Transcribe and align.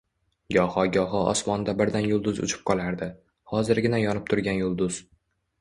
Goho-goho 0.55 1.19
osmonda 1.33 1.75
birdan 1.83 2.07
yulduz 2.13 2.41
uchib 2.47 2.63
qolardi. 2.71 3.11
Hozirgina 3.55 4.01
yonib 4.09 4.29
turgan 4.33 4.59
yulduz 4.67 4.99